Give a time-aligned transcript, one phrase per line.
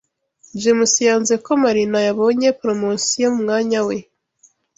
[0.61, 3.97] James yanze ko Marina yabonye promotion mu mwanya we.